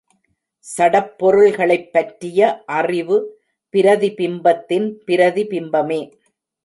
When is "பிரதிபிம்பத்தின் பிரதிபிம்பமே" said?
3.73-6.11